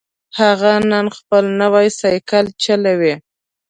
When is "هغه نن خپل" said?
0.39-1.43